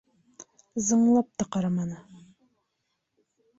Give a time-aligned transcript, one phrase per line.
[0.85, 2.01] Зыңлап та ҡараманы.